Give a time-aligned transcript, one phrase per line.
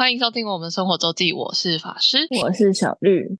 [0.00, 3.36] 欢迎收听我们生活周记，我是法师，我是小绿。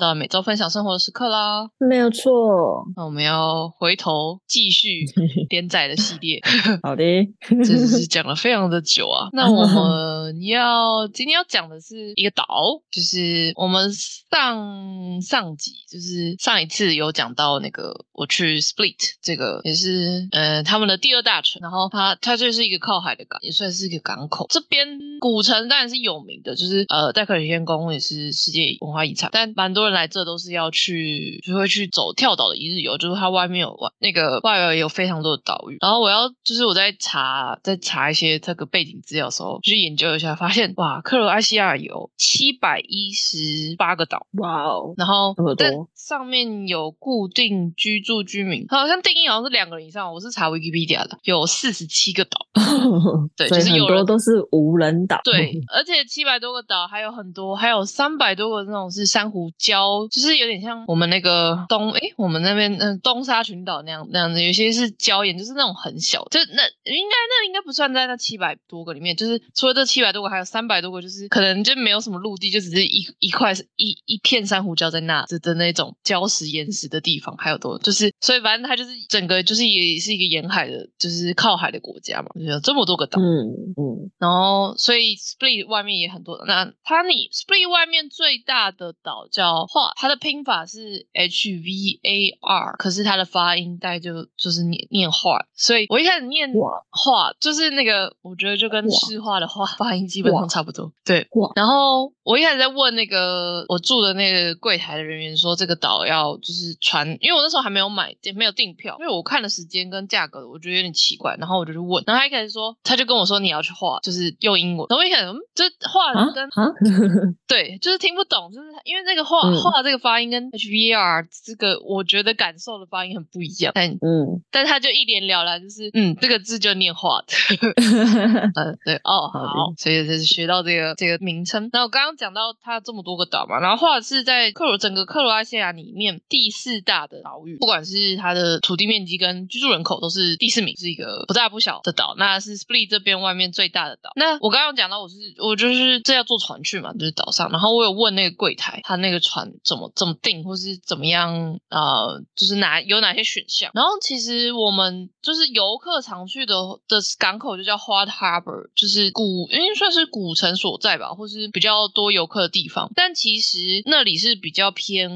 [0.00, 2.84] 到每周分享生活的时刻啦，没有错。
[2.96, 5.04] 那我们要回头继续
[5.50, 6.40] 连载的系列。
[6.82, 7.04] 好的，
[7.48, 9.28] 真是 讲了非常的久啊。
[9.32, 12.46] 那我们要今天要讲的是一个岛，
[12.90, 24.46] 就是我们上上集，就是上一次有讲到那个我去 Split 这个，也是呃他们的第二大城，然后它它就是一个靠海的港，也算是一个港口。
[24.48, 29.89] 这边古城当然是有名的，就是呃戴克里先宫也是世界文化遗产，但蛮多人。
[29.90, 35.78] 来这都是要去，就会去走跳岛的一日游，就是它外面有外那个外围有非常多的岛屿。
[35.80, 50.12] 然后我要就是我在查在查一些这个背景资料的时候，去研究一下，发现哇，克罗埃西亚有七百一十八个岛，哇哦，然后这么多，上面有固定居住居民，好像定义好像是两个人以上。
[50.12, 52.46] 我是查 Wikipedia 的，有四十七个岛，
[53.36, 59.79] 对，就是很多都是无人岛，对， 而且七百多个岛还有很多，还有三百多个那种是珊瑚礁。
[60.10, 89.66] 就是有点像我们那个东哎，我们那边嗯东沙群岛那样那样子，有些是礁岩，就是那种很小，就那应该那应该不算在那七百多个里面，就是除了这七百多个，还有三百多个，就是可能就没有什么陆地，就只是一一块一一片珊瑚礁在那的的那种礁石岩石的地方，还有多就是所以反正它就是整个就是也是一个沿海的，就是靠海的国家嘛，有这么多个岛，嗯嗯，然后所以 Split 外面也很多，那它你 Split 外面最大的岛叫。
[89.72, 96.50] 画它的拼法是 H V A R，可是它的发音带就就是念念画，所以我一开始念
[96.90, 100.92] 画就是那个，我觉得就跟诗画的话发音基本上差不多。
[101.04, 116.50] 对，然后我一开始在问那个我住的那个柜台的人员说，这个岛要就是船，因为我那时候还没有买，没有订票，因为我看的时间跟价格，我觉得有点奇怪，然后我就去问，然后他一开始说，他就跟我说你要去画，就是用英文，然后我一开始这画跟
[117.46, 119.59] 对，就是听不懂，就是因为那个画。
[119.62, 123.72] 画这个发音跟 H V R 这个，我觉得感受的发音很不一样。
[123.74, 127.34] 但嗯，但他就一脸了然，就是嗯，这个字就念画的。
[128.54, 131.68] 嗯，对哦，好，所以就是学到这个这个名称。
[131.72, 142.14] 那我刚刚讲到它这么多个岛嘛，然后画是在克罗整个克罗埃西亚里面第四大的岛屿，不管是它的土地面积跟居住人口都是第四名，是一个不大不小的岛。
[142.16, 144.10] 那是 Split 这边外面最大的岛。
[144.16, 147.50] 那我刚刚讲到，我是我就是这要坐船去嘛，就是岛上。
[147.50, 149.39] 然后我有问那个柜台，他那个船。
[149.64, 151.58] 怎么怎么定，或是怎么样？
[151.68, 153.70] 呃，就是哪有哪些选项？
[153.74, 156.54] 然后其实我们就是游客常去的
[156.88, 162.90] 的港口，就叫 Hot Harbor，就是古，应该算是古城所在吧，或是比较多游客的地方。
[162.94, 165.10] 但其实那里是比较偏，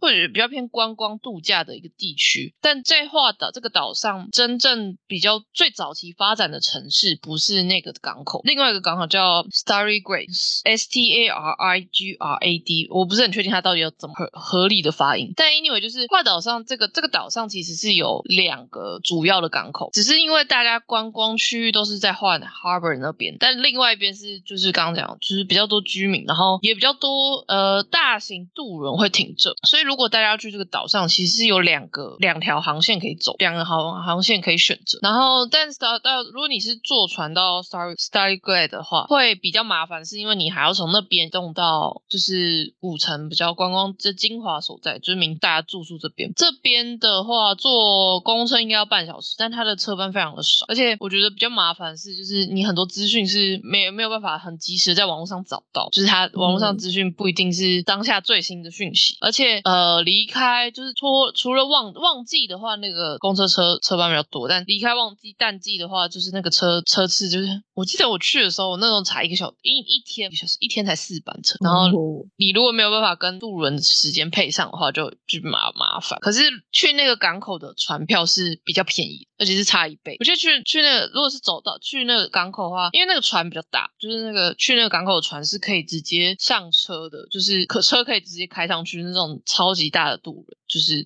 [0.00, 2.54] 或者比较偏观光度假的一个地区。
[2.60, 13.76] 但在画岛这个岛上，真正比较最早期发展的城市，不是那个港口，另外一个港口叫 Starry Grade，S T A R I G R A D，我不是很确定它到底。
[13.76, 15.34] 要怎么合合理的发音？
[15.36, 34.98] 但因为就是画岛上这个这个岛上其实是有两个主要的港口，只是因为大家观光区域都是在换 Harbor 那边，但另外一边是就是刚刚讲，就是比较多居民，然后也比较多呃大型渡轮会停着，所以如果大家要去这个岛上，其实是有两个两条航线可以走，两个航航线可以选择。
[35.02, 43.66] 然后但是到到如果你是坐船到 Star Starry Glade 的话，会比较麻烦，是因为你还要从那边动到就是古城比较观。
[43.66, 46.32] 光这精华所在，就是明大家住宿这边。
[46.36, 71.88] 这边的话，坐公车应该要半小时，但它的车班非常的少，而且我觉得比较麻烦是，就是你很多资讯是没没有办法很及时在网络上找到，就是它网络上资讯不一定是当下最新的讯息，而且呃离开就是脱除了旺旺季的话，那个公车车车班比较多，但离开旺季淡季的话，就是那个车车次就是，我记得我去的时候，我那时候才一个小一一天一小时，一天才四班车，然后
[72.36, 76.18] 你如果没有办法跟渡轮时间配上的话，就就麻麻烦。
[76.20, 76.40] 可是
[76.72, 80.16] 去那个港口的船票是比较便宜，而且是差一倍。
[80.18, 91.04] 我觉得去去那个，如果是走到去那个港口的话，因为那个船比较大，就是那个去那个港口的船是可以直接上车的，就是可车可以直接开上去那种超级大的渡轮，就是。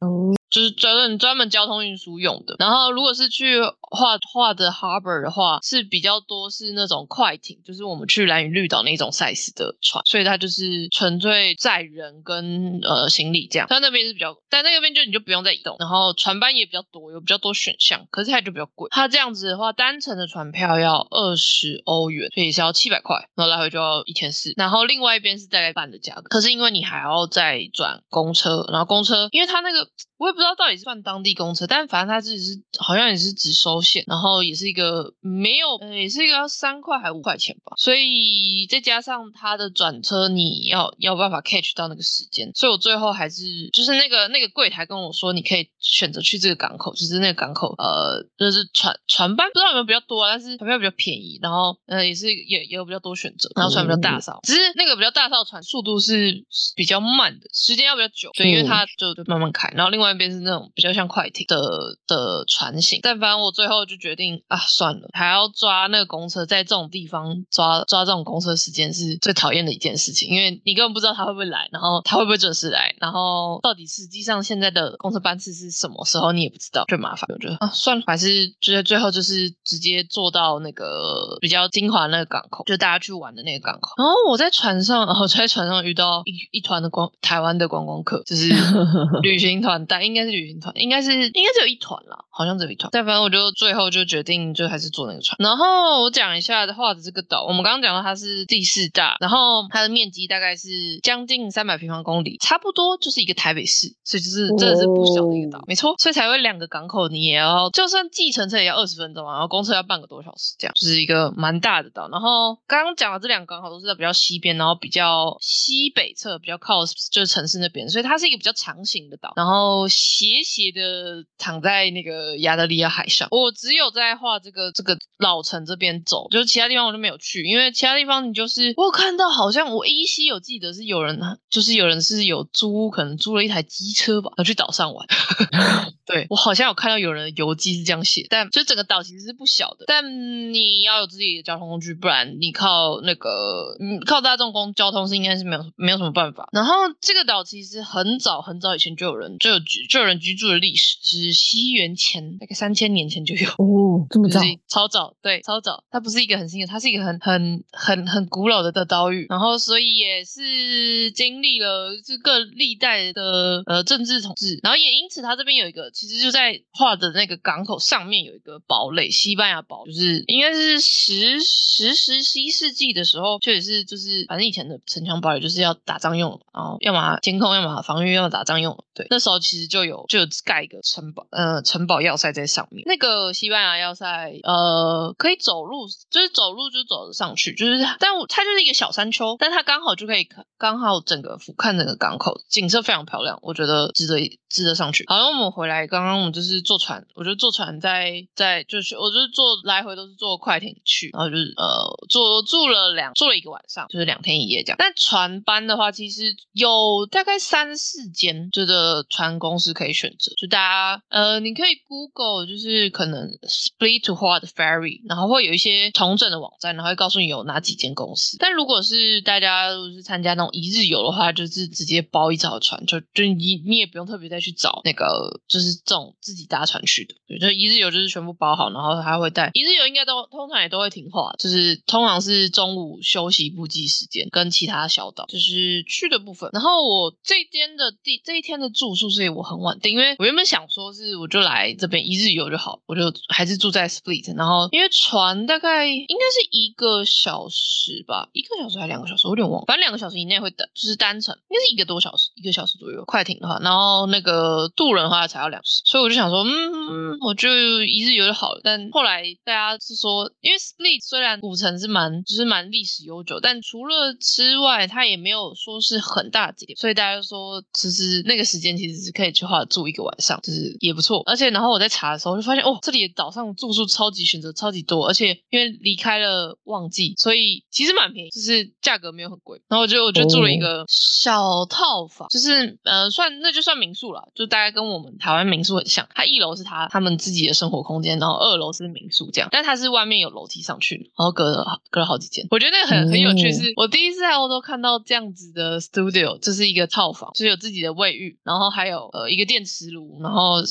[0.51, 2.57] 就是专门专门交通运输用的。
[2.59, 13.69] 然后，如果是去画画的 harbor 的话，是比较多是那种快艇，就是我们去蓝屿绿岛那种 size 的船，所以它就是纯粹载人跟呃行李这样。
[13.71, 15.77] 它那边是比较，但那边就你就不用再移动。
[15.79, 18.89] 然后船班也比较多，有比较多选项，可是它就比较贵。
[18.91, 24.53] 它这样子的话，单程的船票要二十欧元，所以是要七百块，然后来回就要一千四。
[24.57, 29.89] 然后另外一边是大概半的价格，可是因为你还要再转公车，然后公车因为它那个
[30.19, 30.40] 我也不。
[30.41, 37.75] 不知道到底是算当地公车，但反正它只是好像也是只收线，然后也是一个没有，呃，也是一个要三块还五块钱吧。
[37.77, 61.59] 所以再加上它的转车，你要要办法 catch 到那个时间，所以我最后还是就是那个那个柜台跟我说，你可以选择去这个港口，就是那个港口，呃，就是船船班不知道有没有比较多，但是船票比较便宜，然后呃也是也也有比较多选择，然后船比较大艘，只是那个比较大艘船速度是比较慢的，时间要比较久，对，因为它就就慢慢开，然后另外一边是那种比较像快艇的
[62.07, 77.27] 的船型，但反正我最后就决定啊，算了，还要抓那个公车，在这种地方抓抓这种公车时间是最讨厌的一件事情，因为你根本不知道他会不会来，然后他会不会准时来，然后到底实际上现在的公车班次是什么时候你也不知道，最麻烦。
[77.29, 83.93] 我觉得啊，算了，还是觉得最后就是直接坐到那个比较精华那个港口，就大家去玩的那个港口。
[83.97, 88.49] 然后我在船上，然后在船上遇到一一团的光台湾的观光客，就是
[89.23, 92.91] 旅行团带，应该是旅行团，应该是应该只有一团啦，好像只有一团。
[92.93, 95.37] 但反正我就最后就决定就还是坐那个船。
[95.39, 105.95] 然后我讲一下的话的这个岛，我们刚刚讲到它是第四大，然后它的面积大概是将近三百平方公里，差不多就是一个台北市，所以就是真的是不小的一个岛，没错。
[105.99, 112.09] 所以才会两个港口，你也要就算计程车也要二十分钟啊，然后公车要半个多小时，这样就是一个蛮大的岛。
[112.09, 123.29] 然后刚刚讲的这两个港口都是在比较西边，然后比较西北侧，比较靠就是城市那边，所以它是一个比较长形的岛，然后斜斜的躺在那个亚得里亚海上。
[123.31, 135.07] 我只有在画这个这个老城这边走，就是其他地方我就没有去，因为其他地方你就是我有看到好像我依稀有记得是有人， 就是有人是有租，可能租了一台机车吧，要去岛上玩。
[136.07, 146.49] 对我好像有看到有人游记是这样写，但就整个岛其实是不小的，但你要有自己的交通工具，不然你靠那个嗯靠大众公交通是应该是没有没有什么办法。
[146.53, 149.59] 然后这个岛其实很早很早以前就有人就有
[149.89, 155.85] 就有人居住的历史，是西元前大概三千年前就有哦，这么早，超早，对，超早。
[155.91, 165.91] 它不是一个很新的，它是一个很很 很很古老的的岛屿，然后所以也是经历了这个历代的呃政治统治，然后也因此它这边有一个。
[165.93, 178.83] 其实就在画的那个港口上面有一个堡垒，西班牙堡，就是应该是十十十十一世纪的时候，确实是就是反正以前的城墙堡垒就是要打仗用，然后要么监控，要么防御，要么打仗用。
[178.95, 182.83] 对，那时候其实就有有就盖一个城堡，呃，城堡要塞在上面。
[182.87, 190.27] 那个西班牙要塞，呃，可以走路，就是走路就走得上去，就是但它就是一个小山丘，但它刚好就可以，
[190.57, 195.05] 刚好整个俯瞰整个港口，景色非常漂亮，我觉得值得值得上去。
[195.07, 195.81] 好，那我们回来。
[195.91, 204.77] 刚刚我们就是坐船，我就坐船在在就是我就是坐来回都是坐快艇去，然后就是呃坐住了两坐了一个晚上，就是两天一夜这样。
[204.79, 208.73] 但船班的话，其实有大概三四间就是
[209.09, 218.37] 船公司可以选择，就大家呃你可以 Google 就是可能 Split to Hard Ferry，然后会有一些重整的网站，然后会告诉你有哪几间公司。
[218.39, 225.71] 但如果是大家如果是参加那种一日游的话，就是直接包一艘船，就就你你也不用特别再去找那个就是。
[225.85, 236.51] 这种自己搭船去的，对，就一日游就是全部包好，然后他会带一日游，应该都通常也都会停话，就是通常是中午休息补给时间，跟其他小岛就是去的部分。
[236.53, 244.37] 然后我这天的第这一天的住宿，所以我很晚稳定，因为我原本想说是我就来这边一日游就好，我就还是住在 Split。
[244.37, 255.61] 然后因为船大概应该是一个小时吧，一个小时还两个小时，我有点忘，反正两个小时以内会等，就是单程应该是一个多小时，一个小时左右快艇的话，然后那个渡轮的话才要两。
[255.65, 257.49] 所以我就想说，嗯，我就
[257.85, 258.61] 一日游就好了。
[258.65, 266.77] 但后来大家是说，因为 Split 虽然古城是蛮，就是蛮历史悠久，但除了之外，它也没有说是很大景点。
[266.77, 271.23] 所以大家就说，其实那个时间其实是可以去画住一个晚上，就是也不错。
[271.27, 279.61] 而且然后我在查的时候就发现，哦，这里的岛上住宿超级选择超级多，而且因为离开了旺季，所以其实蛮便宜，就是价格没有很贵。
[279.69, 285.61] 然后我就我就住了一个小套房，就是呃算那就算民宿了，就大概跟我们台湾民。
[285.61, 292.47] 民宿很像，它一楼是他他们自己的生活空间，然后二楼是民宿这样，但它是外面有楼梯上去，然后隔了隔了好几间。
[292.51, 300.63] 我觉得那个很很有趣，是我第一次在欧洲看到这样子的 studio，这是一个套房，就是有自己的卫浴，然后还有呃一个电磁炉，然后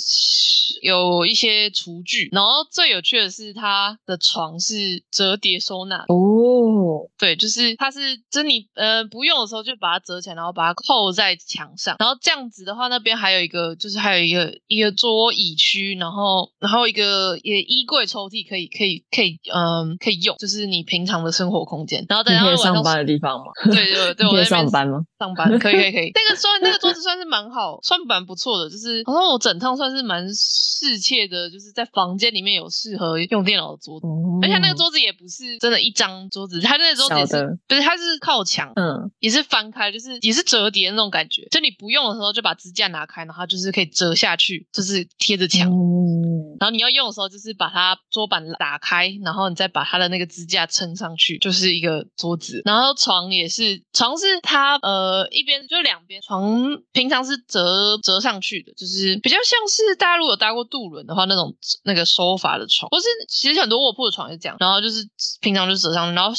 [0.81, 14.79] 有一些厨具，然后最有趣的是它的床是折叠收纳哦，对，就是它是就是你呃不用的时候就把它折起来，然后把它扣在墙上，然后这样子的话，那边还有一个就是还有一个一。
[14.79, 22.05] 个桌椅区，然后然后一个也衣柜抽屉可以可以可以嗯可以用，就是你平常的生活空间。
[22.07, 23.51] 然后等下上班的地方吗？
[23.65, 25.01] 对对对，我在 上班吗？
[25.19, 26.11] 上班可以可以可以。
[26.15, 39.09] 那个算那个桌子算是蛮好，算蛮不错错的，就是好像我整套算是蛮适切的，就是在房间里面有适合用电脑的桌子，哦而且那个桌子也不是真的一张桌子，它那个桌子也是不是它是靠墙，嗯。
[39.19, 45.69] 也是翻开，就是也是折叠的那种感觉，就你不用的时候就把支架拿开，然后就是可以折下去，就是贴着墙。
[45.69, 52.61] 嗯，然后你要用的时候，就是把它桌板打开，然后你再把它的那个支架撑上去，就是一个桌子。
[52.63, 64.57] 然后床也是，床是它呃一边就两边，床平常是折折上去的，就是比较像是大家如果有搭过渡轮的话那种那个收法的床，或是其实很多卧铺的床也是这样。
[64.59, 65.07] 然后就是
[65.41, 66.31] 平常就折上，然后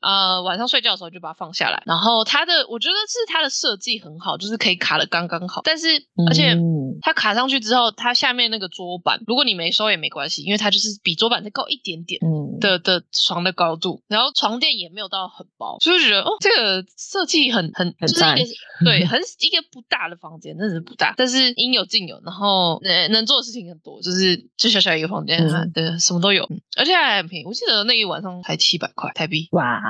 [0.00, 1.82] 呃晚上睡觉的时候就把它放下来。
[1.86, 5.88] 然后它的我觉得是它的设计很好，就是可以卡的刚刚好，但是
[6.28, 6.54] 而且。
[6.54, 18.38] 嗯它卡上去之后，它下面那个桌板，如果你没收也没关系，因为它就是比桌板再高一点点嗯，的的床的高度，然后床垫也没有到很薄，所以就觉得哦，这个设计很很很就是一个赞
[18.84, 29.80] 对很 一个不大的房间，真的是不大，但是应有尽有，然后能能做的事情很多，就是就小小一个房间，嗯对什么都有，嗯而且还很便宜，我记得那一晚上才七百块台币，哇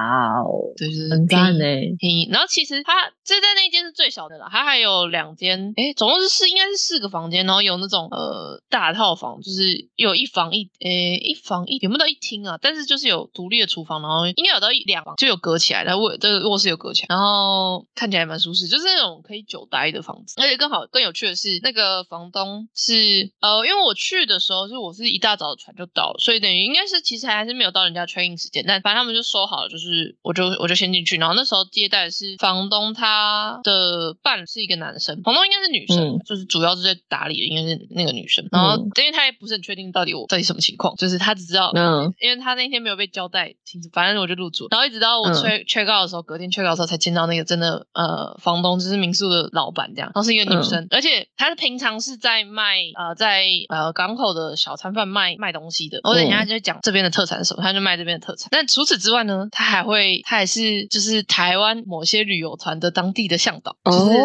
[0.40, 1.64] 哦，对，就是很便宜赞呢。
[1.98, 2.28] 便宜。
[2.32, 12.58] 然后其实它这在那间是最小的了，它还有两间，哎，总共是四，应该是四个房间，然后有那种呃大套房，就是有一房一诶一房一有没有到一厅啊？
[12.62, 20.40] 但是就是有独立的厨房，然后应该有到一两房就有隔起来，然后卧这个卧室有隔起来，然后看起来蛮舒适，就是那种可以久待的房子。
[20.40, 64.18] 而且更好更有趣的是，那个房东是呃，因为我去的时候是我是一大早的船就到了，所以等于应该是其实还是没有到人家 training 时间，但反正他们就收好了，就是我就我就先进去，然后那时候接待的是房东他的伴是一个男生，房东应该是女生，嗯就是主要是在打理的应该是那个女生，然后嗯因为他也不是很确定到底我到底什么情况，就是他只知道嗯因为他那天没有被交代清楚，反正我就入住，然后一直到我嗯 check check out 的时候，隔天 check out 的时候才见到那个真的呃房东，就是民宿的老板这样，然后是一个女生，而且她是平常是在卖呃在呃港口的小餐贩卖卖东西的，我等一下就讲这边的特产是什么，他就卖这边的特产，但除此之外呢，他还会他还是就是台湾某些旅游团的当地的向导，就是。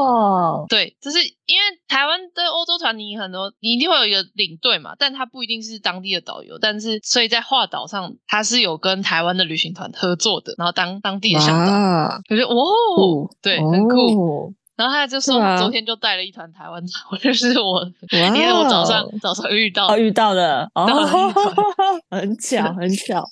[0.00, 12.54] 哦，对，就是因为台湾的欧洲团，你很多你一定会有一个领队嘛，但他不一定是当地的导游，但是所以在画岛上，他是有跟台湾的旅行团合作的，然后当当地的向导，哇，我觉得哇，
[12.96, 13.30] 酷。
[13.42, 14.46] 对，很酷。
[14.46, 23.22] 哦然后他就说昨天就带了一团台湾团，我就是我，因为我早上早上遇到哦，，遇到了哦到了一团， 很巧 很巧，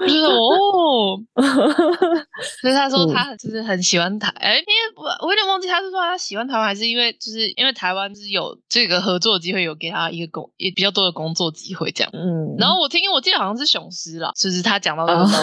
[0.00, 1.18] 我就说哦，
[2.60, 3.12] 所以他说嗯。
[3.12, 4.64] 他就是很喜欢台，哎，因为
[4.96, 12.10] 我我有点忘记他是说他喜欢台湾，还是因为就是因为台湾就是有这个合作机会，有给他一个工也比较多的工作机会这样。
[12.14, 15.36] 嗯，然后我听我记得好像是雄狮啦，就是他讲到这个哦时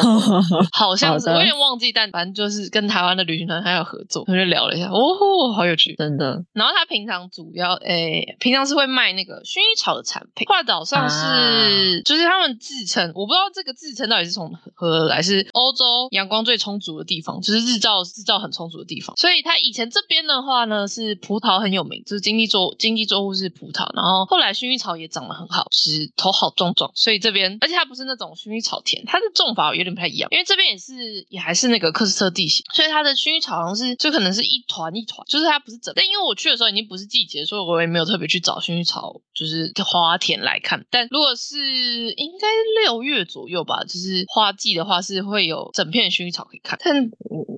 [0.56, 5.96] 候，好像是我有点忘记，但反正就是跟台湾的旅行团还有合作，他就聊了一下，哦，好有趣。
[5.96, 10.46] 真的然后他平常主要诶，平常是会卖那个薰衣草的产品。
[10.48, 19.16] 画岛上是、啊就是他们自称，我不知道这个自称到底是从何而来，是欧洲阳光最充足的地方，就是日照日照很充足的地方。
[19.18, 35.94] 所以他以前这边的话呢，是葡萄很有名，就是经济作经济作物是葡萄，然后后来薰衣草也长得很好，是头好壮壮，所以这边而且它不是那种薰衣草田，它的种法有点不太一样，因为这边也是也还是那个克斯特地形，所以它的薰衣草好像是就可能是一团一团，就是它不是整。
[35.96, 40.86] 但因为我去的时候已经不是季节，所以我也没有特别去找薰衣草就是花田来看。
[40.90, 42.48] 但如果是应该
[42.84, 46.78] 六月左右吧，就是花季的话是会有整片薰衣草可以看。
[46.84, 47.12] 但嗯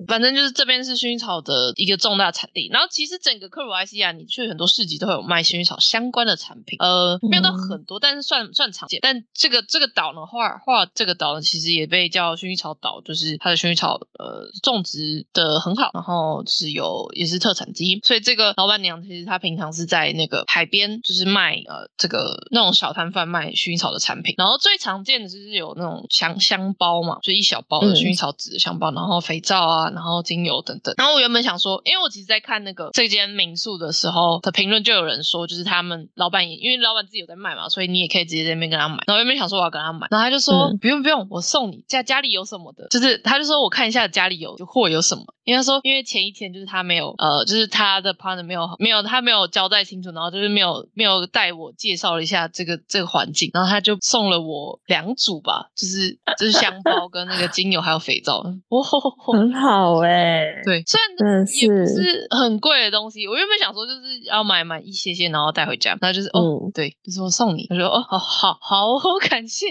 [0.08, 8.98] 反正就是这边是薰衣草的一个重大产地，然后其实整个克罗埃西亚，你去很多市集都会有卖薰衣草相关的产品，呃，没有到很多，但是算算常见。
[9.00, 17.61] 但这个这个岛呢，画画这个岛呢，其实也被叫薰衣草岛，就是它的薰衣草呃种植的很好，然后是有也是特产
[18.02, 30.94] 所以这个老板娘其实她平常是在那个海边，就是卖呃这个那种小摊贩卖薰衣草的产品，然后最常见的就是有那种香香包嘛，就一小包的嗯薰衣草籽的香包，然后肥皂啊，然后精油等等。
[30.96, 39.02] 然后我原本想说，因为我其实在看那个这间民宿的时候的评论，就有人说，就是他们老板也因为老板自己有在卖嘛，所以你也可以直接在那边跟他买。
[39.06, 45.22] 然后原本想说我要跟他买，然后他就说、嗯不用不用，我送你家家里有什么的，就是他就说我看一下家里有就货有什么。
[45.44, 58.82] 因为他说，因为前一天就是他没有，呃，就是他的 partner 没有没有他没有交代清楚，然后就是没有没有带我介绍了一下这个这个环境，然后他就送了我两组吧，就是就是香包跟那个精油还有肥皂，哦，
[59.32, 69.66] 很好哎，对，虽然也不是是很贵的东西，我原本想说就是要买买一些些，然后带回家，然后就是哦，嗯对，就是我送你，我说哦，好好好， 感谢，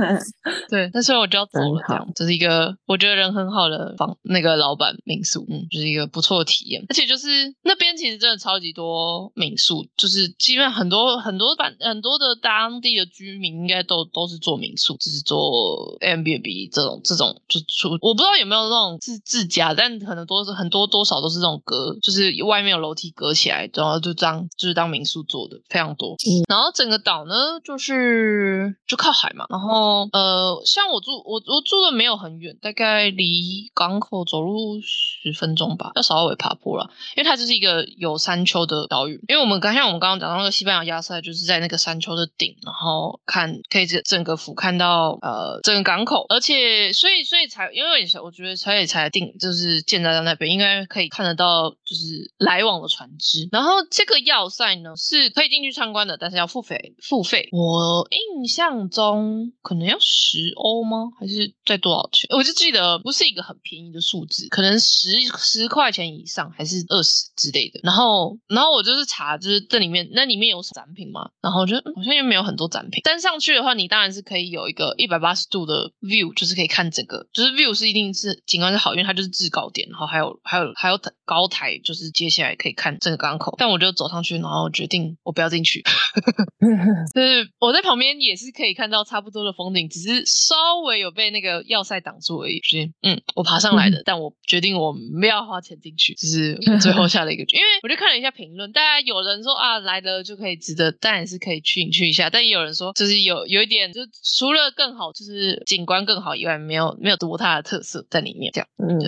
[0.68, 6.84] 对，那所以我就要走了，这样，这是一个我觉得人很好的房那个老板民宿，嗯，就是一个不错的体验。
[6.88, 7.28] 而且且就是
[7.62, 26.14] 那边其实真的超级多民宿，就是基本上很多很多版很多的当地的居民应该都都是做民宿，就是做 M B B 这种这种就出，我不知道有没有那种自自家，但可能多是很多多少都是这种隔，就是外面有楼梯隔起来，然后就当就是当民宿做的非常多。
[26.26, 36.89] 嗯然后整个岛呢，就是就靠海嘛，然后呃，像我住我我住的没有很远，大概离港口走路十分钟吧，要稍微爬坡了。
[37.16, 39.20] 因为它就是一个有山丘的岛屿。
[39.28, 53.48] 因为我们刚像我们刚刚讲到那个西班牙亚塞，就是在那个山丘的顶，然后看可以整整个俯瞰到呃整个港口，而且所以所以才因为我觉得才也才定就是建在那边，应该可以看得到就是来往的船只。
[53.52, 57.48] 然后这个要塞呢是可以进去参观的，但是要付费付费。
[57.52, 61.10] 我印象中可能要十欧吗？
[61.18, 62.28] 还是在多少钱？
[62.36, 67.80] 我就记得不是一个很便宜的数字，可能十十块钱以上，还是二十之类的。
[67.82, 71.30] 然后，然后我就是查，就是这里面那里面有展品嘛？
[71.40, 73.00] 然后我觉得嗯好像又没有很多展品。
[73.04, 83.54] 但上去的话，你当然是可以有一个一百八十度的 view，就是可以看整个，就是 view 是一定是景观是好，因为它就是制高点，然后还有还有还有高台，就是接下来可以看整个港口。
[83.58, 85.82] 但我就走上去，然后决定我不要进去。
[87.14, 92.60] 就是我在旁边也是可以看到差不多的风景，只是稍微有被那个要塞挡住而已。
[92.62, 97.60] 是嗯，我爬上来的，但我决定我不要花钱进去，就是我 最后下了一个决定。
[97.60, 104.00] 因为我就看了一下评论，大家有人说啊来了就可以值得，当然是可以去你去一下，但也有人说就是有有一点，就
[104.38, 108.68] 除了更好，就是景观更好以外，没有没有多大的特色在里面，这样。
[108.78, 108.98] 嗯，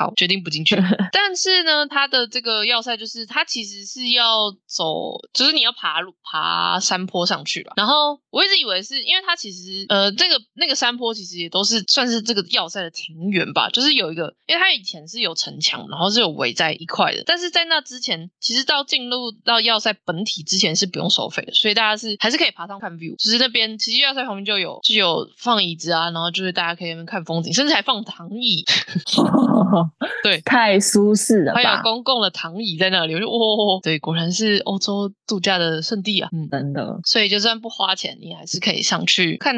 [0.00, 0.76] 嗯，好，决定不进去。
[1.12, 7.74] 但是呢，它的这个要塞就是它其实是要走，就是你要爬路爬山坡上去了。
[7.76, 17.22] 然后我一直以为是因为它其实呃这个那个山坡其实也都是算是这个要塞的庭园吧，就是有一个，因为它以前是有城墙，然后是有围在一块的。
[17.26, 23.14] 但是在那之前，其实到进入到要塞本体之前是不用收费的，所以大家是还是可以爬上看 view。
[23.22, 28.64] 就是那边其实要塞旁边就有就有放椅子啊，然后就是大家可以那边看风景，甚至还放躺椅。
[30.22, 31.82] 对， 太舒适了还有？
[31.82, 36.28] 公共的躺椅在那里，我就哇，对，果然是欧洲度假的圣地啊。
[36.32, 39.54] 嗯，真的，所以就算不花钱，你还是可以上去看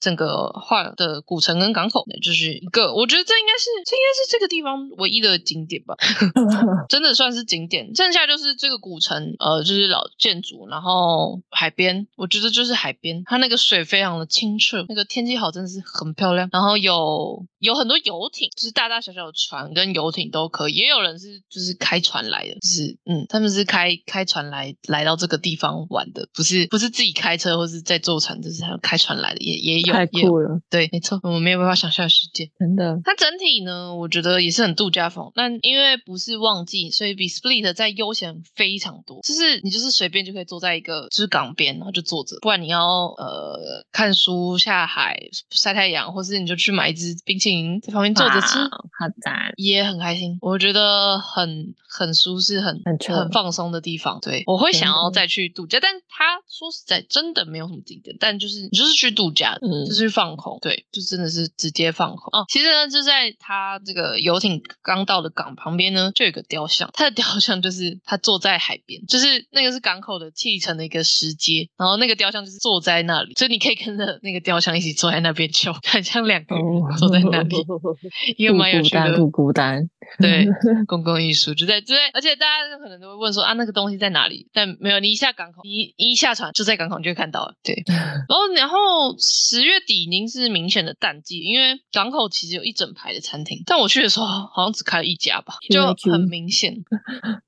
[0.00, 5.94] 整个画的古城跟港口，那就是一个，我觉得这应该是这应该是这个地方唯一的景点吧，
[6.88, 7.94] 真的算是景点。
[7.94, 16.48] 剩下就是这个古城，呃，就是老建筑，然后海边，我觉得就是海边，它那个水非常的清澈，那个天气好真的是很漂亮。
[16.52, 32.50] 然后有有很多游艇，就是大大小小的船跟游艇都可以，也有人是就是开船来的，就是嗯，他们是开开船来来到这个地方玩的，不是不是自己开车或是在坐船，就是他们开船来的，也也有太酷了，对，没错，我们没有办法想象的世界。
[32.58, 32.98] 真的。
[33.04, 35.30] 它整体呢，我觉得也是很度假风。
[35.34, 39.20] 但因为不是旺季，所以比 Split 在悠闲非常多。
[39.22, 42.38] 就是你就是随便就可以坐在一个就是港边，然后就坐着。
[42.40, 45.18] 不然你要呃看书、下海、
[45.50, 48.58] 晒太阳，或是你就去买一支冰淇淋在旁边坐着吃。
[48.58, 54.18] 好赞，也很开心，我觉得很很舒适、很很很放松的地方。
[54.20, 62.28] 对，我会想要再去度假，但他说实在真的没有什么景点，但就是你就是去度假，嗯就是放空，对，就真的是直接放空。
[62.32, 77.56] 哦，其实呢，就在他这个游艇刚到的港旁边呢，就有个雕像，他的雕像就是他坐在海边，就是那个是港口的砌成的一个石阶，然后那个雕像就是坐在那里，所以你可以跟着那个雕像一起坐在那边 就很像两个人哦坐在那里，
[78.36, 79.88] 一个蛮有趣的不孤单。
[80.18, 80.46] 对，
[80.86, 84.48] 公共艺术就在就在，而且大家可能都会问说啊，那个东西在哪里？
[84.52, 87.54] 但没有，你一下港口，你一下船就在港口，你就会看到了。
[87.62, 96.74] 对， 然后然后十月底已经是明显的淡季，因为港口其实有一整排的餐厅，但我去的时候好像只开了一家吧，就很明显，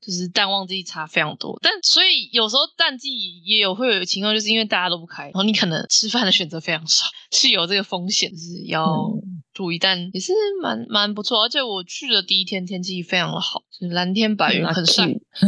[0.00, 1.58] 就是淡旺季差非常多。
[1.62, 8.84] 但所以有时候淡季也有会有情况，就是因为大家都不开，然后你可能吃饭的选择非常少，是有这个风险，是要。
[8.84, 15.02] 嗯注意，但也是蛮蛮不错，而且我去的第一天天气非常的好，就是蓝天白云，很晒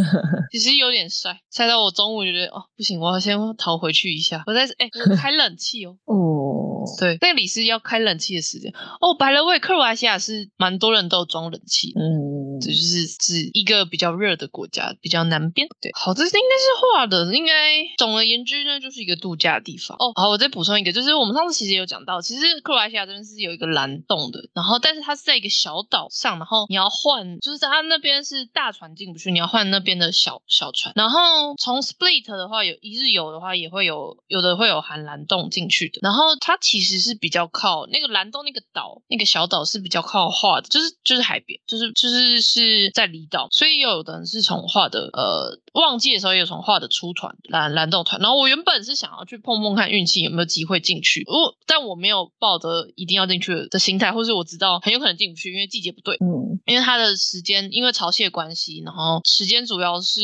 [0.50, 4.42] 其实有点晒，晒到我中午就觉得哦不行，我要先逃回去一下。
[4.48, 9.14] 我在哎、 我开冷气哦，哦，对，那个里是要开冷气的时间哦。
[9.16, 11.92] 白了位，克罗埃西亚是蛮多人都有装冷气。
[11.94, 12.29] 嗯，这
[12.60, 15.68] 就是是一个比较热的国家，比较南边。
[15.80, 17.52] 对，好，这应该是画的，应该
[17.98, 19.96] 总而言之呢，就是一个度假的地方。
[19.98, 30.92] 哦，好，我再补充一个，就是我们上次其实有讲到，其实克罗埃西亚这边是有一个蓝洞的，然后但是它是在一个小岛上，然后你要换，就是它那边是大船进不去，你要换那边的小小船。
[30.96, 36.00] 然后从 Split 的话，有一日游的话，也会有有的会有含蓝洞进去的。
[36.02, 48.20] 然后它其实是比较靠那个蓝洞那个岛，那个小岛是比较靠画的，就是就是海边，就是就是是在离岛，所以有的人是从画的呃旺季的时候也有从画的出团蓝蓝洞团。
[48.20, 56.16] 然后我原本是想要去碰碰看运气有没有机会进去，我但我没有抱着一定要进去的心态，或是我知道很有可能进不去，因为季节不对。
[56.16, 60.22] 嗯因为它的时间，因为潮汐的关系，然后时间主要是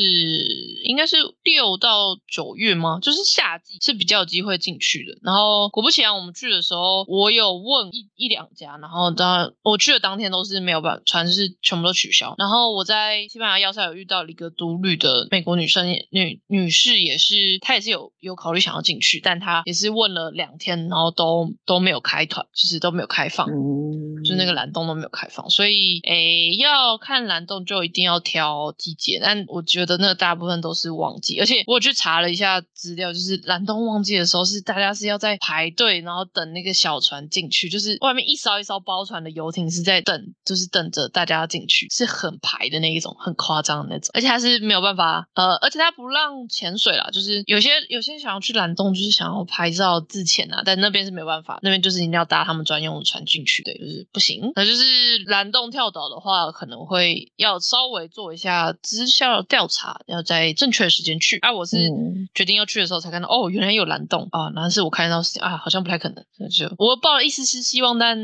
[0.84, 2.98] 应该是六到九月吗？
[3.00, 5.18] 就是夏季是比较有机会进去的。
[5.22, 12.15] 然后果不其然，我们去的时候，我有问一一两家，然后当然我去的当天都是没有办法，船是全部都取消。
[12.38, 23.48] 然后我在西班牙要塞有遇到一个独旅的美国女生女女士，也是她也是有有考虑想要进去，但她也是问了两天，然后都都没有开团，就是都没有开放。
[23.48, 29.18] 嗯，就是那个蓝洞都没有开放，所以诶，要看蓝洞就一定要挑季节。
[29.22, 54.52] 但我觉得那大部分都是旺季，而且我去查了一下资料，就是蓝洞旺季的时候是大家是要在排队，然后等那个小船进去，就是外面一艘一艘包船的游艇是在等，就是等着大家进去，是很排的那一种，很夸张的那种，而且它是没有办法，呃，而且它不让潜水啦，就是有些有些想要去蓝洞，就是想要拍照自潜啊，但那边是没有办法，那边就是一定要搭他们专用的船进去的，就是不行。
[54.54, 54.84] 那就是
[55.26, 61.38] 蓝洞跳岛的话，可能会要稍微做一下资料调查，要在正确的时间去。
[61.38, 68.16] 啊，我是嗯决定要去的时候才看到，哦，原来有蓝洞啊，但是我看到是啊，好像不太可能，那就我抱了一丝丝希望，但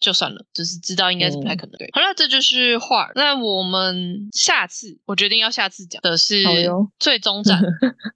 [0.00, 1.76] 就算了，就是知道应该是不太可能。
[1.78, 3.12] 对，好了，这就是画儿。
[3.26, 6.44] 那我们下次我决定要下次讲的是
[7.00, 7.60] 最终站，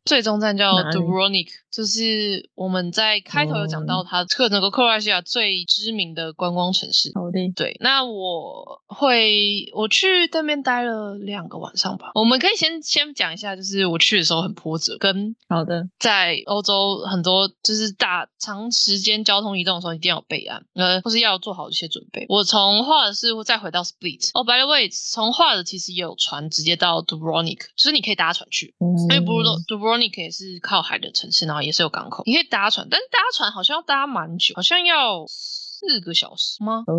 [0.05, 7.11] 最终站 叫 Dubrovnik，就是我们在开头有讲到哦它克整个克罗埃西亚最知名的观光城市。
[7.17, 12.13] 好的，对，那我会我去那边待了两个晚上吧。
[12.15, 22.27] 我们可以先先讲一下，就是我去的时候很波折，跟好的，在欧洲很多就是大长时间交通移动的时候，一定要备案，呃，或是要做好一些准备。
[22.29, 28.75] 我从华尔是再回到 Split，哦、b y the way，从化的其实也有船直接到 Dubrovnik，就是你可以搭船去。
[28.79, 35.25] 嗯，因为 Dubrovnik 也是靠海的城市，然后也是有港口，你可以搭船，但是搭船好像要搭蛮久，好像要
[35.81, 36.85] 四个小时吗？
[36.87, 36.95] 哦，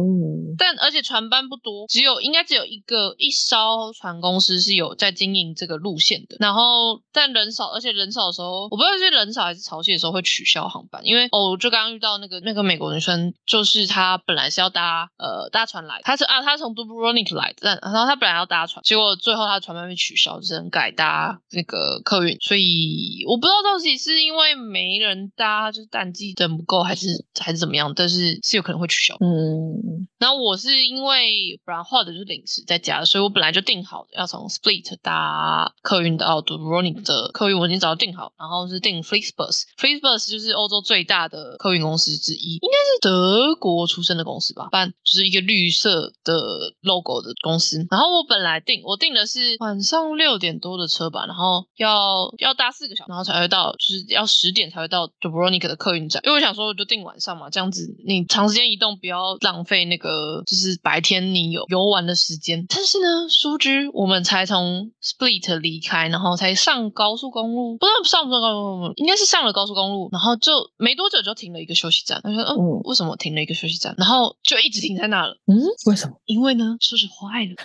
[0.57, 6.37] 但而且船班不多，只有应该只有一个一艘船公司是有在经营这个路线的。
[6.39, 29.15] 然后但人少，而且人少的时候，我不知道是人少还是潮汐的时候会取消航班，因为哦，我就刚刚遇到那个那个美国女生，就是她本来是要搭呃搭船来，她是啊她从 Dubrovnik 来的，但然后她本来要搭船，结果最后她的船班被取消，只能改搭那个客运，所以我不知道到底是因为没人搭，就是淡季人不够，还是还是怎么样，但是是有可能会取消。
[29.19, 39.63] 嗯，然后我是因为不然画的就是临时在家，所以我本来就定好要从 Split 搭客运到 Dubrovnik 的客运，我已经早就订好，然后是订 Flixbus。
[39.77, 47.85] Flixbus 就是欧洲最大的客运公司之一，应该是德国出身的公司吧，反正就是一个绿色的 logo 的公司。
[47.89, 56.21] 然后我本来订，我订的是晚上六点多的车吧，然后要要搭四个小时，然后才会到，就是要十点才会到 Dubrovnik 的客运站。
[56.25, 62.65] 因为我想说，我就订晚上嘛，这样子你长时间移动不要浪费那个就是白天你有游玩的时间。
[62.67, 72.19] 但是呢，殊知我们才从 Split 离开，然后才上高速公路，不知道上不上高速公路，应该是上了高速公路，然后就没多久就停了一个休息站。
[72.23, 73.95] 他说，嗯，嗯为什么停了一个休息站？
[73.97, 75.37] 然后就一直停在那了。
[75.47, 76.15] 嗯，为什么？
[76.25, 77.55] 因为呢，车子坏了，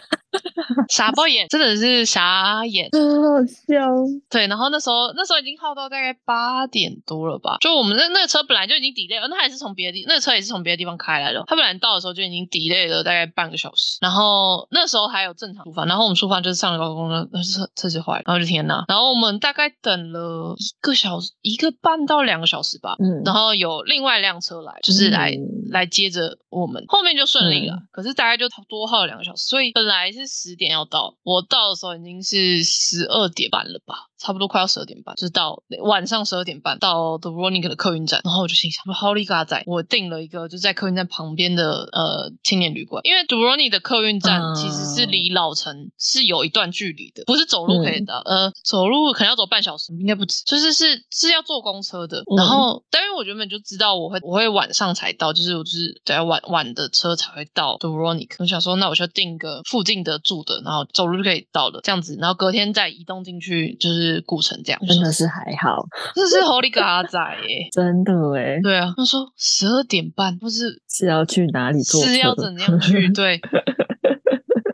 [0.89, 2.89] 傻爆眼，真的是傻眼。
[2.93, 3.89] 好好笑，
[4.31, 25.57] 对，然后那时候那时候已经耗到大概八点多了吧，就我们那那个车本来就已经 delay 了，那还是从别的地，那个车也是从别的地方开来的，他本来到的时候就已经 delay 了大概半个小时，然后那时候还有正常出发，然后我们出发就是上了高速公路，那车车子坏了，然后就天呐，然后我们大概等了一个小时，一个半到两个小时吧，嗯，然后有另外一辆车来，就是来、嗯。
[25.69, 27.77] 来接着我们，后面就顺利了。
[27.91, 38.21] 可是大概就多耗了两个小时，所以本来是十点要到，我到的时候已经是十二点半了吧，差不多快要十二点半，就是到晚上十二点半到 Dubrovnik 的客运站。
[38.25, 52.19] 然后我就心想，好利嘎仔，我订了一个就在客运站旁边的呃青年旅馆，因为 Dubrovnik 的客运站嗯其实是离老城是有一段距离的，不是走路可以到，呃，走路可能要走半小时，应该不止，就是是是要坐公车的。
[52.21, 58.35] 嗯然后，但因为我原本就知道我会我会晚上才到，就是我就是等下晚晚的车才会到 Dubrovnik。
[58.39, 64.81] 我想说，那我就订个附近的住的，然后走路就可以到了，这样子，然后隔天再移动进去就是古城这样。
[64.87, 67.69] 真的是还好， 这是 Holy 嘎仔耶！
[67.73, 72.03] 真的哎，对啊，他说十二点半不是是要去哪里坐？
[72.03, 73.09] 是要怎样去？
[73.15, 73.41] 对，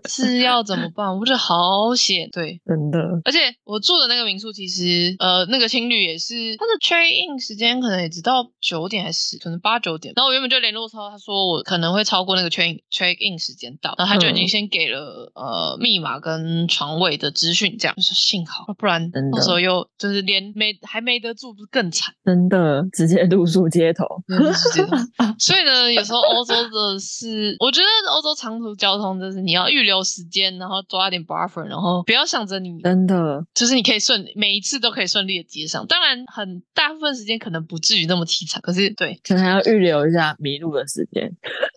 [0.08, 1.18] 是要怎么办？
[1.18, 2.28] 我觉得好险。
[2.32, 10.14] 对，真的，而且我住的那个民宿，其实呃，那个青旅也是，他的 check in 时间可能也只到九点还是可能八九点。
[10.16, 22.14] 然后我原本就联络他，他说我可能会超过那个 check check in 时间到，然后他就已经嗯先给了、呃密码跟床位的资讯，这样就是幸好，不然到时候又就是连没还没得住，不是更惨。
[22.24, 24.04] 真的直接露宿街头。
[25.38, 41.34] 所以呢，有时候欧洲的是，我觉得欧洲长途交通就是你要预留时间，然后抓一点 buffer，然后不要想着你真的，就是你可以顺每一次都可以顺利的接上，当然很大部分时间可能不至于那么凄惨，可是对，可能还要预留一下迷路的时间。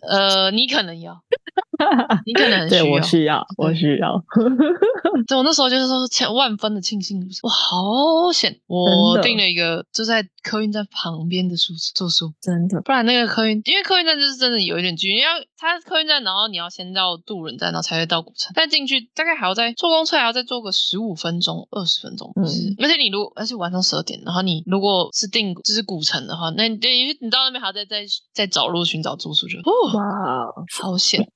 [0.08, 1.20] 呃，你可能要，
[2.28, 3.02] 你可能对我。
[3.02, 4.22] 需要，我需要。
[5.28, 8.60] 对我那时候就是说千万分的庆幸，哇，好险！
[8.68, 31.28] 我真的订了一个就在客运站旁边的宿住宿，真的，不然那个客运，因为客运站就是真的有一点距离，你要它客运站，然后你要先到渡轮站，然后才会到古城，但进去大概还要再坐公车，还要再坐个十五分钟、二十分钟，嗯就是，而且你如果而且晚上十二点，然后你如果是定就是古城的话，那你等于你到那边还要再再再找路寻找住宿，就哦，哇，好险。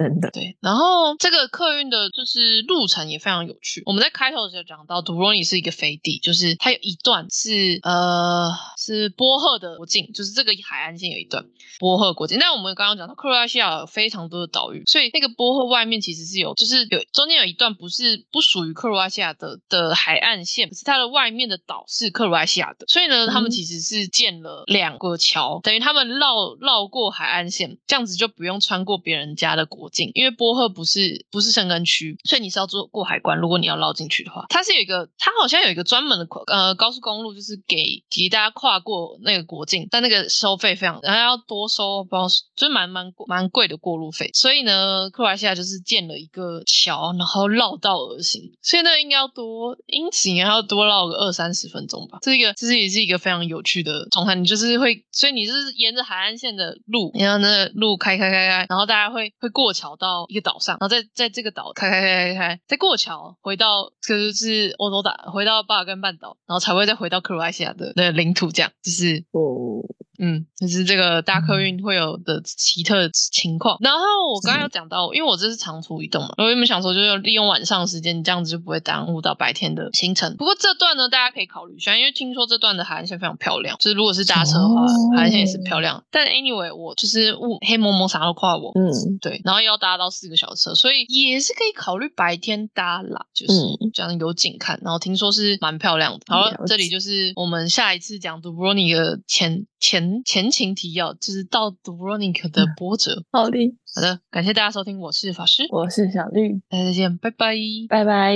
[0.00, 3.82] 真的，对，然后这个客运的就是路程也非常有趣。
[3.84, 11.44] 我们在开头的时候讲到，杜布罗尼是一个飞地，就是它有一段是呃是波赫的国境，就是这个海岸线有一段
[11.78, 12.38] 波赫国境。
[12.40, 33.38] 但我们刚刚讲到克罗埃西亚有非常多的岛屿，所以那个波赫外面其实是有，就是有中间有一段不是不属于克罗埃西亚的的海岸线，可是它的外面的岛是克罗埃西亚的，所以呢，他们嗯其实是建了两个桥，等于他们绕绕过海岸线，这样子就不用穿过别人家的国境，因为波赫不是不是申根区，所以你是要做过海关。
[33.38, 44.30] 如果你要绕进去的话，它是有一个，它好像有一个专门的呃高速公路，就是给给大家跨过那个国境，但那个收费非常，然后要多收，不知道就是蛮蛮蛮贵的过路费。
[44.32, 52.18] 所以呢，克罗西亚就是建了一个桥，然后绕道而行，所以那应该要多，因此应该要多绕个二三十分钟吧。
[52.22, 54.34] 这个，这是也是一个非常有趣的状态。
[54.34, 69.78] 你就是会，所以你就是沿着海岸线的路，然后那个路开开开开，然后大家会会过过桥到一个岛上，然后在在这个岛开开开开开，再过桥回到这就是欧洲岛，回到巴尔干半岛，然后才会再回到克罗埃西亚的的领土，这样就是哦，
[70.20, 73.78] 嗯，就是这个大客运会有的奇特情况。
[73.80, 74.00] 然后
[74.34, 80.36] 我刚刚有讲到，因为我这是长途移动嘛，我原本想说就是利用晚上的时间，你这样子就不会耽误到白天的行程。
[80.36, 86.04] 不过这段呢，大家可以考虑一下，因为听说这段的海岸线非常漂亮，就是如果是搭车的话，哦海岸线也是漂亮。
[86.10, 88.72] 但 anyway，我就是雾黑蒙蒙啥都跨我。
[88.74, 94.78] 嗯，对，然后又要搭到四个小时车，所以也是可以考虑白天搭啦，就是嗯这样有景看。
[94.82, 96.20] 然后听说是蛮漂亮的。
[96.26, 103.22] 好了了，这里就是我们下一次讲 Dubrovnik 的前前前情提要，就是到杜布罗尼克的波折。
[103.30, 103.58] 好的，
[103.94, 107.54] 好的，感谢大家收听，我是法师，我是小绿，大家再见，拜拜。
[107.88, 108.34] 拜拜。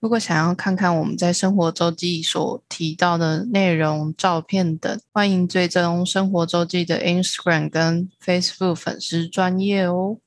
[0.00, 10.18] 如果想要看看我们在生活周记所提到的内容、照片等，欢迎追踪生活周记的 Instagram 跟 Facebook 粉丝专业哦。